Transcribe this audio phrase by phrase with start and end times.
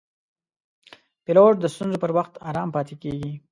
[1.23, 3.33] پیلوټ د ستونزو پر وخت آرام پاتې کېږي.